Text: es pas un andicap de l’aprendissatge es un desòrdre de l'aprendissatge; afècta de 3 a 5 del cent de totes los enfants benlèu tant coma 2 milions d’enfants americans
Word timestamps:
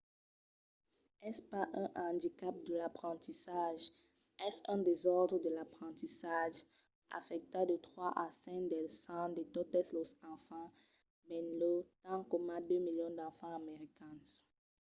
es 1.29 1.37
pas 1.51 1.69
un 1.81 1.87
andicap 2.07 2.55
de 2.67 2.73
l’aprendissatge 2.81 3.85
es 4.49 4.57
un 4.73 4.79
desòrdre 4.89 5.37
de 5.45 5.51
l'aprendissatge; 5.57 6.61
afècta 7.19 7.59
de 7.71 7.77
3 7.87 8.21
a 8.25 8.27
5 8.43 8.71
del 8.73 8.87
cent 9.03 9.29
de 9.37 9.43
totes 9.55 9.87
los 9.97 10.11
enfants 10.33 10.77
benlèu 11.29 11.77
tant 12.03 12.23
coma 12.31 12.55
2 12.69 12.85
milions 12.87 13.15
d’enfants 13.17 13.57
americans 13.61 14.27